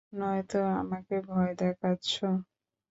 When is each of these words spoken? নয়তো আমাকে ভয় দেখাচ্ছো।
নয়তো 0.13 0.59
আমাকে 0.81 1.15
ভয় 1.27 1.51
দেখাচ্ছো। 1.57 2.25